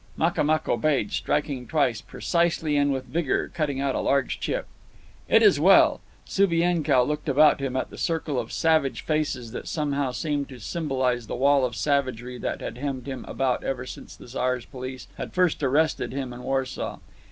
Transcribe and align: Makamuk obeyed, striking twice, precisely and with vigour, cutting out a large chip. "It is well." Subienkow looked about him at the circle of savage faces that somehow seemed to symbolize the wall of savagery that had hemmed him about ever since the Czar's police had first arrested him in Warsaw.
Makamuk 0.17 0.67
obeyed, 0.67 1.11
striking 1.11 1.67
twice, 1.67 2.01
precisely 2.01 2.75
and 2.75 2.91
with 2.91 3.05
vigour, 3.05 3.49
cutting 3.53 3.79
out 3.79 3.93
a 3.93 3.99
large 3.99 4.39
chip. 4.39 4.65
"It 5.29 5.43
is 5.43 5.59
well." 5.59 6.01
Subienkow 6.25 7.03
looked 7.03 7.29
about 7.29 7.59
him 7.59 7.75
at 7.75 7.91
the 7.91 7.99
circle 7.99 8.39
of 8.39 8.51
savage 8.51 9.01
faces 9.01 9.51
that 9.51 9.67
somehow 9.67 10.09
seemed 10.11 10.49
to 10.49 10.59
symbolize 10.59 11.27
the 11.27 11.35
wall 11.35 11.63
of 11.65 11.75
savagery 11.75 12.39
that 12.39 12.61
had 12.61 12.79
hemmed 12.79 13.05
him 13.05 13.25
about 13.27 13.63
ever 13.63 13.85
since 13.85 14.15
the 14.15 14.27
Czar's 14.27 14.65
police 14.65 15.07
had 15.19 15.33
first 15.33 15.61
arrested 15.61 16.11
him 16.13 16.33
in 16.33 16.41
Warsaw. 16.41 16.97